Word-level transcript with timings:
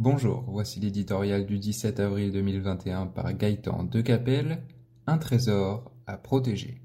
Bonjour, 0.00 0.44
voici 0.46 0.78
l'éditorial 0.78 1.44
du 1.44 1.58
17 1.58 1.98
avril 1.98 2.30
2021 2.30 3.06
par 3.06 3.32
Gaëtan 3.32 3.82
Decapelle, 3.82 4.62
Un 5.08 5.18
trésor 5.18 5.90
à 6.06 6.16
protéger. 6.16 6.80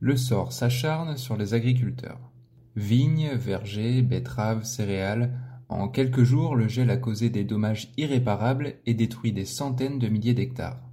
Le 0.00 0.16
sort 0.16 0.54
s'acharne 0.54 1.18
sur 1.18 1.36
les 1.36 1.52
agriculteurs. 1.52 2.32
Vignes, 2.74 3.32
vergers, 3.34 4.00
betteraves, 4.00 4.64
céréales, 4.64 5.38
en 5.68 5.88
quelques 5.88 6.22
jours, 6.22 6.56
le 6.56 6.66
gel 6.66 6.88
a 6.88 6.96
causé 6.96 7.28
des 7.28 7.44
dommages 7.44 7.92
irréparables 7.98 8.76
et 8.86 8.94
détruit 8.94 9.34
des 9.34 9.44
centaines 9.44 9.98
de 9.98 10.08
milliers 10.08 10.32
d'hectares. 10.32 10.85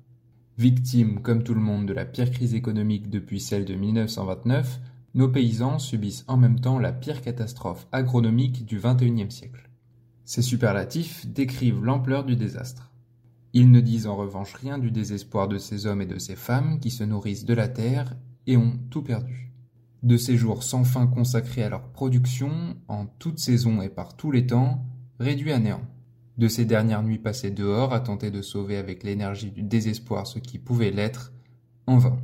Victimes, 0.57 1.21
comme 1.21 1.43
tout 1.43 1.53
le 1.53 1.61
monde, 1.61 1.87
de 1.87 1.93
la 1.93 2.05
pire 2.05 2.31
crise 2.31 2.53
économique 2.53 3.09
depuis 3.09 3.39
celle 3.39 3.65
de 3.65 3.73
1929, 3.73 4.79
nos 5.15 5.29
paysans 5.29 5.79
subissent 5.79 6.25
en 6.27 6.37
même 6.37 6.59
temps 6.59 6.79
la 6.79 6.91
pire 6.91 7.21
catastrophe 7.21 7.87
agronomique 7.91 8.65
du 8.65 8.79
XXIe 8.79 9.31
siècle. 9.31 9.69
Ces 10.25 10.41
superlatifs 10.41 11.25
décrivent 11.27 11.83
l'ampleur 11.83 12.23
du 12.23 12.35
désastre. 12.35 12.91
Ils 13.53 13.71
ne 13.71 13.81
disent 13.81 14.07
en 14.07 14.15
revanche 14.15 14.53
rien 14.53 14.77
du 14.77 14.91
désespoir 14.91 15.47
de 15.47 15.57
ces 15.57 15.85
hommes 15.85 16.01
et 16.01 16.07
de 16.07 16.17
ces 16.17 16.35
femmes 16.35 16.79
qui 16.79 16.91
se 16.91 17.03
nourrissent 17.03 17.45
de 17.45 17.53
la 17.53 17.67
terre 17.67 18.15
et 18.47 18.57
ont 18.57 18.79
tout 18.89 19.03
perdu 19.03 19.53
de 20.03 20.17
ces 20.17 20.35
jours 20.35 20.63
sans 20.63 20.83
fin 20.83 21.07
consacrés 21.07 21.63
à 21.63 21.69
leur 21.69 21.89
production, 21.89 22.75
en 22.87 23.05
toute 23.05 23.39
saison 23.39 23.81
et 23.81 23.89
par 23.89 24.15
tous 24.15 24.31
les 24.31 24.45
temps, 24.45 24.85
réduits 25.19 25.53
à 25.53 25.59
néant. 25.59 25.81
De 26.37 26.47
ces 26.47 26.65
dernières 26.65 27.03
nuits 27.03 27.19
passées 27.19 27.51
dehors 27.51 27.93
à 27.93 27.99
tenter 27.99 28.31
de 28.31 28.41
sauver 28.41 28.77
avec 28.77 29.03
l'énergie 29.03 29.51
du 29.51 29.61
désespoir 29.61 30.25
ce 30.25 30.39
qui 30.39 30.57
pouvait 30.57 30.91
l'être, 30.91 31.31
en 31.85 31.97
vain. 31.97 32.17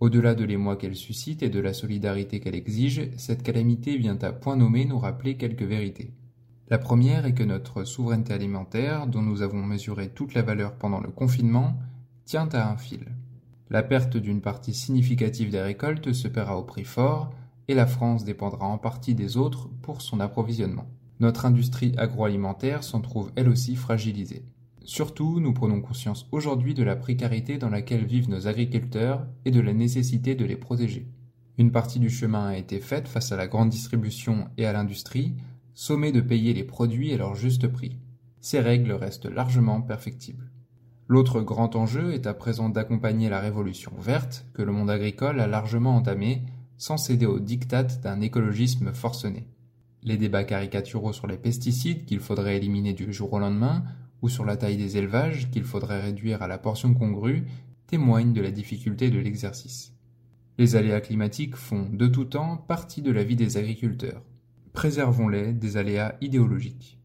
Au-delà 0.00 0.34
de 0.34 0.44
l'émoi 0.44 0.76
qu'elle 0.76 0.96
suscite 0.96 1.42
et 1.42 1.48
de 1.48 1.60
la 1.60 1.72
solidarité 1.72 2.40
qu'elle 2.40 2.54
exige, 2.54 3.10
cette 3.16 3.42
calamité 3.42 3.96
vient 3.96 4.18
à 4.22 4.32
point 4.32 4.56
nommé 4.56 4.84
nous 4.84 4.98
rappeler 4.98 5.36
quelques 5.36 5.62
vérités. 5.62 6.12
La 6.68 6.78
première 6.78 7.26
est 7.26 7.34
que 7.34 7.42
notre 7.42 7.84
souveraineté 7.84 8.32
alimentaire, 8.32 9.06
dont 9.06 9.22
nous 9.22 9.42
avons 9.42 9.62
mesuré 9.62 10.08
toute 10.08 10.34
la 10.34 10.42
valeur 10.42 10.74
pendant 10.74 11.00
le 11.00 11.10
confinement, 11.10 11.78
tient 12.24 12.48
à 12.52 12.70
un 12.70 12.76
fil. 12.76 13.06
La 13.70 13.82
perte 13.82 14.16
d'une 14.16 14.40
partie 14.40 14.74
significative 14.74 15.50
des 15.50 15.60
récoltes 15.60 16.12
se 16.12 16.28
paiera 16.28 16.58
au 16.58 16.64
prix 16.64 16.84
fort, 16.84 17.30
et 17.68 17.74
la 17.74 17.86
France 17.86 18.24
dépendra 18.24 18.66
en 18.66 18.78
partie 18.78 19.14
des 19.14 19.36
autres 19.36 19.68
pour 19.82 20.02
son 20.02 20.20
approvisionnement. 20.20 20.86
Notre 21.20 21.46
industrie 21.46 21.92
agroalimentaire 21.98 22.84
s'en 22.84 23.00
trouve 23.00 23.32
elle 23.34 23.48
aussi 23.48 23.74
fragilisée. 23.74 24.44
Surtout, 24.84 25.40
nous 25.40 25.52
prenons 25.52 25.80
conscience 25.80 26.28
aujourd'hui 26.32 26.74
de 26.74 26.82
la 26.82 26.96
précarité 26.96 27.58
dans 27.58 27.68
laquelle 27.68 28.06
vivent 28.06 28.30
nos 28.30 28.46
agriculteurs 28.46 29.26
et 29.44 29.50
de 29.50 29.60
la 29.60 29.74
nécessité 29.74 30.34
de 30.34 30.44
les 30.44 30.56
protéger. 30.56 31.08
Une 31.58 31.72
partie 31.72 31.98
du 31.98 32.08
chemin 32.08 32.46
a 32.46 32.56
été 32.56 32.78
faite 32.78 33.08
face 33.08 33.32
à 33.32 33.36
la 33.36 33.48
grande 33.48 33.68
distribution 33.68 34.48
et 34.56 34.64
à 34.64 34.72
l'industrie, 34.72 35.34
sommée 35.74 36.12
de 36.12 36.20
payer 36.20 36.54
les 36.54 36.64
produits 36.64 37.12
à 37.12 37.16
leur 37.16 37.34
juste 37.34 37.66
prix. 37.66 37.98
Ces 38.40 38.60
règles 38.60 38.92
restent 38.92 39.26
largement 39.26 39.82
perfectibles. 39.82 40.52
L'autre 41.08 41.40
grand 41.40 41.74
enjeu 41.74 42.14
est 42.14 42.26
à 42.26 42.34
présent 42.34 42.68
d'accompagner 42.68 43.28
la 43.28 43.40
révolution 43.40 43.92
verte 43.98 44.46
que 44.54 44.62
le 44.62 44.72
monde 44.72 44.90
agricole 44.90 45.40
a 45.40 45.46
largement 45.46 45.96
entamée 45.96 46.42
sans 46.76 46.96
céder 46.96 47.26
aux 47.26 47.40
dictates 47.40 48.00
d'un 48.02 48.20
écologisme 48.20 48.92
forcené. 48.92 49.48
Les 50.02 50.16
débats 50.16 50.44
caricaturaux 50.44 51.12
sur 51.12 51.26
les 51.26 51.36
pesticides 51.36 52.04
qu'il 52.04 52.20
faudrait 52.20 52.56
éliminer 52.56 52.92
du 52.92 53.12
jour 53.12 53.32
au 53.32 53.38
lendemain 53.38 53.84
ou 54.22 54.28
sur 54.28 54.44
la 54.44 54.56
taille 54.56 54.76
des 54.76 54.96
élevages 54.96 55.50
qu'il 55.50 55.64
faudrait 55.64 56.00
réduire 56.00 56.42
à 56.42 56.48
la 56.48 56.58
portion 56.58 56.94
congrue 56.94 57.46
témoignent 57.86 58.32
de 58.32 58.40
la 58.40 58.50
difficulté 58.50 59.10
de 59.10 59.18
l'exercice. 59.18 59.92
Les 60.58 60.76
aléas 60.76 61.00
climatiques 61.00 61.56
font 61.56 61.88
de 61.92 62.06
tout 62.06 62.24
temps 62.24 62.56
partie 62.56 63.02
de 63.02 63.12
la 63.12 63.24
vie 63.24 63.36
des 63.36 63.56
agriculteurs. 63.56 64.22
Préservons-les 64.72 65.52
des 65.52 65.76
aléas 65.76 66.16
idéologiques. 66.20 66.98